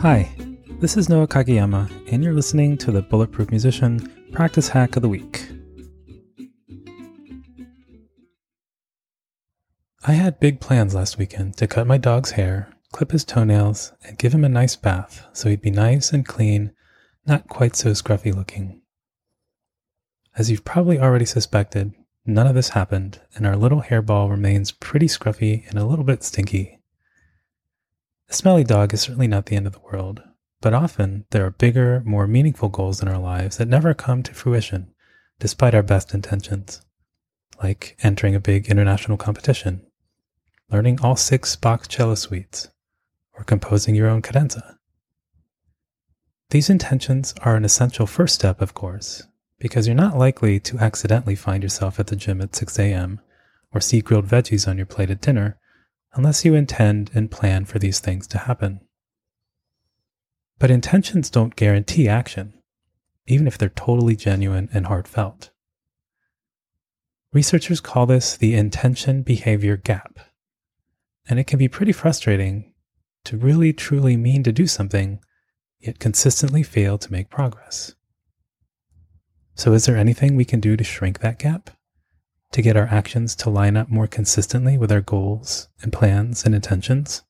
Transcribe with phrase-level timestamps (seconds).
[0.00, 0.34] Hi,
[0.80, 5.10] this is Noah Kageyama, and you're listening to the Bulletproof Musician Practice Hack of the
[5.10, 5.46] Week.
[10.06, 14.16] I had big plans last weekend to cut my dog's hair, clip his toenails, and
[14.16, 16.72] give him a nice bath so he'd be nice and clean,
[17.26, 18.80] not quite so scruffy looking.
[20.34, 21.92] As you've probably already suspected,
[22.24, 26.24] none of this happened, and our little hairball remains pretty scruffy and a little bit
[26.24, 26.79] stinky.
[28.30, 30.22] A smelly dog is certainly not the end of the world,
[30.60, 34.32] but often there are bigger, more meaningful goals in our lives that never come to
[34.32, 34.94] fruition,
[35.40, 36.80] despite our best intentions,
[37.60, 39.84] like entering a big international competition,
[40.70, 42.68] learning all six Bach cello suites,
[43.36, 44.78] or composing your own cadenza.
[46.50, 49.24] These intentions are an essential first step, of course,
[49.58, 53.20] because you're not likely to accidentally find yourself at the gym at 6 a.m.
[53.72, 55.59] or see grilled veggies on your plate at dinner
[56.14, 58.80] unless you intend and plan for these things to happen.
[60.58, 62.54] But intentions don't guarantee action,
[63.26, 65.50] even if they're totally genuine and heartfelt.
[67.32, 70.18] Researchers call this the intention behavior gap,
[71.28, 72.74] and it can be pretty frustrating
[73.24, 75.20] to really truly mean to do something,
[75.78, 77.94] yet consistently fail to make progress.
[79.54, 81.70] So, is there anything we can do to shrink that gap?
[82.52, 86.54] To get our actions to line up more consistently with our goals and plans and
[86.54, 87.22] intentions?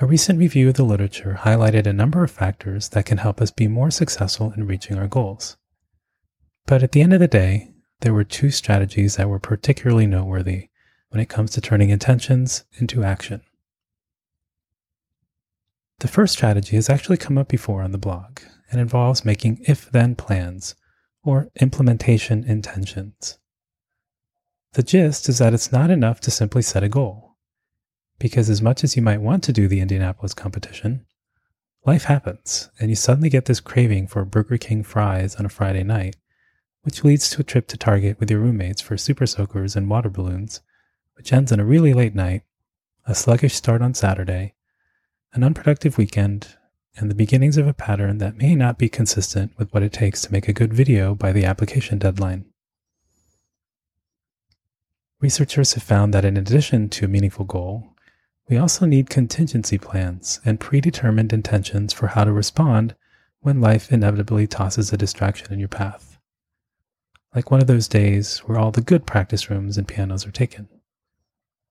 [0.00, 3.50] A recent review of the literature highlighted a number of factors that can help us
[3.50, 5.56] be more successful in reaching our goals.
[6.66, 10.68] But at the end of the day, there were two strategies that were particularly noteworthy
[11.10, 13.42] when it comes to turning intentions into action.
[16.00, 18.40] The first strategy has actually come up before on the blog
[18.72, 20.74] and involves making if then plans
[21.24, 23.38] or implementation intentions.
[24.72, 27.36] The gist is that it's not enough to simply set a goal,
[28.18, 31.04] because as much as you might want to do the Indianapolis competition,
[31.84, 35.82] life happens and you suddenly get this craving for Burger King fries on a Friday
[35.82, 36.16] night,
[36.82, 40.08] which leads to a trip to Target with your roommates for super soakers and water
[40.08, 40.62] balloons,
[41.16, 42.42] which ends in a really late night,
[43.06, 44.54] a sluggish start on Saturday,
[45.34, 46.56] an unproductive weekend,
[46.96, 50.22] and the beginnings of a pattern that may not be consistent with what it takes
[50.22, 52.44] to make a good video by the application deadline.
[55.20, 57.94] Researchers have found that in addition to a meaningful goal,
[58.48, 62.94] we also need contingency plans and predetermined intentions for how to respond
[63.40, 66.18] when life inevitably tosses a distraction in your path.
[67.34, 70.68] Like one of those days where all the good practice rooms and pianos are taken,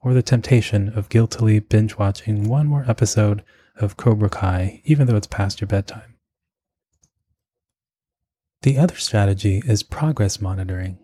[0.00, 3.44] or the temptation of guiltily binge watching one more episode
[3.76, 6.14] of Cobra Kai, even though it's past your bedtime.
[8.62, 10.98] The other strategy is progress monitoring.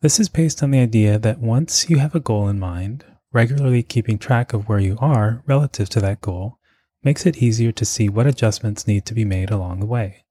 [0.00, 3.82] This is based on the idea that once you have a goal in mind, regularly
[3.82, 6.58] keeping track of where you are relative to that goal
[7.02, 10.24] makes it easier to see what adjustments need to be made along the way.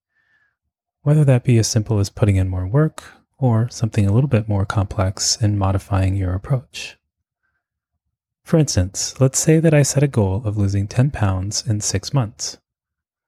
[1.02, 3.04] Whether that be as simple as putting in more work
[3.38, 6.98] or something a little bit more complex in modifying your approach.
[8.48, 12.14] For instance, let's say that I set a goal of losing 10 pounds in six
[12.14, 12.58] months.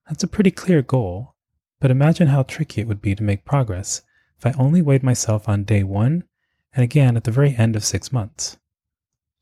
[0.08, 1.36] That's a pretty clear goal,
[1.82, 4.02] but imagine how tricky it would be to make progress
[4.38, 6.24] if I only weighed myself on day one
[6.72, 8.60] and again at the very end of six months.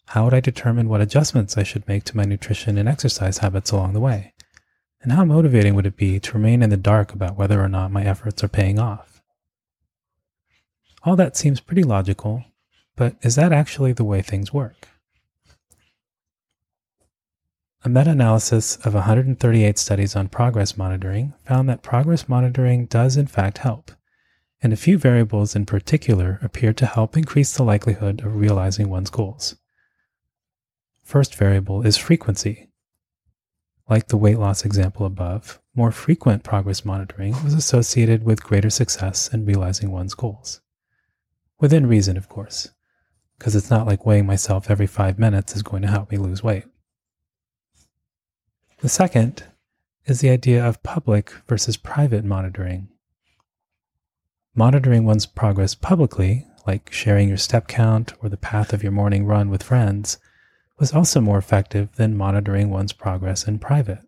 [0.07, 3.69] How would I determine what adjustments I should make to my nutrition and exercise habits
[3.69, 4.33] along the way?
[5.03, 7.91] And how motivating would it be to remain in the dark about whether or not
[7.91, 9.21] my efforts are paying off?
[11.03, 12.45] All that seems pretty logical,
[12.95, 14.87] but is that actually the way things work?
[17.87, 23.27] A meta analysis of 138 studies on progress monitoring found that progress monitoring does in
[23.27, 23.93] fact help,
[24.61, 29.09] and a few variables in particular appear to help increase the likelihood of realizing one's
[29.09, 29.55] goals.
[31.01, 32.67] First variable is frequency.
[33.89, 39.29] Like the weight loss example above, more frequent progress monitoring was associated with greater success
[39.29, 40.59] in realizing one's goals.
[41.61, 42.69] Within reason, of course,
[43.37, 46.43] because it's not like weighing myself every five minutes is going to help me lose
[46.43, 46.65] weight.
[48.79, 49.43] The second
[50.05, 52.89] is the idea of public versus private monitoring.
[54.53, 59.25] Monitoring one's progress publicly, like sharing your step count or the path of your morning
[59.25, 60.19] run with friends,
[60.77, 64.01] was also more effective than monitoring one's progress in private.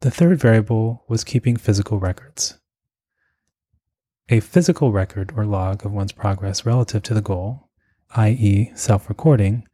[0.00, 2.58] The third variable was keeping physical records.
[4.28, 7.70] A physical record or log of one's progress relative to the goal,
[8.14, 9.66] i.e., self recording,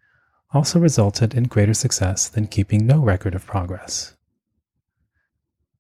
[0.53, 4.17] also resulted in greater success than keeping no record of progress.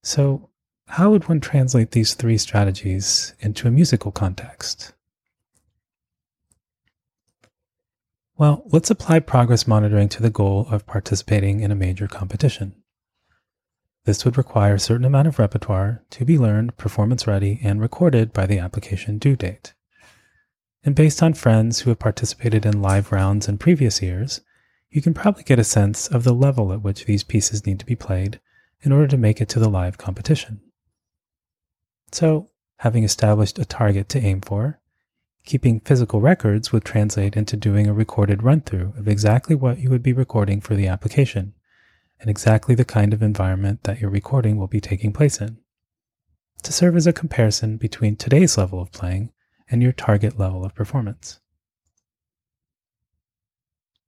[0.03, 0.51] So,
[0.87, 4.93] how would one translate these three strategies into a musical context?
[8.37, 12.75] Well, let's apply progress monitoring to the goal of participating in a major competition.
[14.07, 18.33] This would require a certain amount of repertoire to be learned, performance ready, and recorded
[18.33, 19.75] by the application due date.
[20.83, 24.41] And based on friends who have participated in live rounds in previous years,
[24.91, 27.87] you can probably get a sense of the level at which these pieces need to
[27.87, 28.41] be played
[28.83, 30.61] in order to make it to the live competition.
[32.13, 34.81] So, having established a target to aim for,
[35.45, 39.91] keeping physical records would translate into doing a recorded run through of exactly what you
[39.91, 41.55] would be recording for the application
[42.19, 45.59] and exactly the kind of environment that your recording will be taking place in,
[46.63, 49.33] to serve as a comparison between today's level of playing
[49.71, 51.41] and your target level of performance.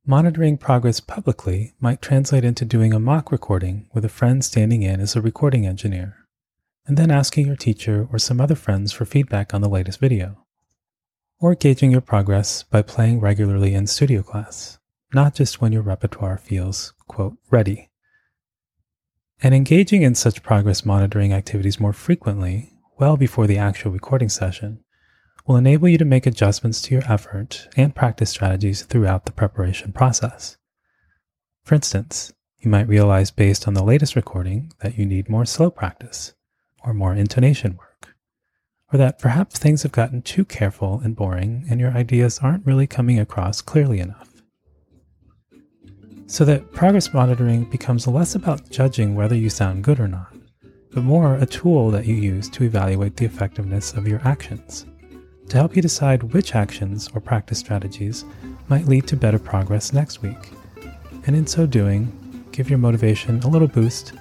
[0.05, 4.99] Monitoring progress publicly might translate into doing a mock recording with a friend standing in
[5.01, 6.17] as a recording engineer
[6.85, 10.45] and then asking your teacher or some other friends for feedback on the latest video.
[11.39, 14.81] Or gauging your progress by playing regularly in studio class,
[15.15, 17.89] not just when your repertoire feels, quote, ready.
[19.41, 24.83] And engaging in such progress monitoring activities more frequently, well before the actual recording session,
[25.47, 29.93] will enable you to make adjustments to your effort and practice strategies throughout the preparation
[29.93, 30.57] process.
[31.65, 35.71] For instance, you might realize based on the latest recording that you need more slow
[35.71, 36.35] practice
[36.85, 38.15] or more intonation work,
[38.93, 42.87] or that perhaps things have gotten too careful and boring and your ideas aren't really
[42.87, 44.29] coming across clearly enough.
[46.27, 50.35] So that progress monitoring becomes less about judging whether you sound good or not,
[50.93, 54.87] but more a tool that you use to evaluate the effectiveness of your actions,
[55.49, 58.25] to help you decide which actions or practice strategies
[58.69, 60.51] might lead to better progress next week,
[61.27, 62.11] and in so doing,
[62.53, 64.13] give your motivation a little boost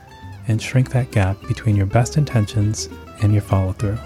[0.47, 2.89] and shrink that gap between your best intentions
[3.21, 3.97] and your follow through.